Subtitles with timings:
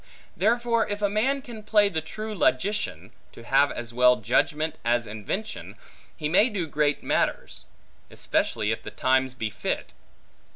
[0.35, 5.05] Therefore if a man can play the true logician, to have as well judgment, as
[5.05, 5.75] invention,
[6.17, 7.65] he may do great matters;
[8.09, 9.93] especially if the times be fit.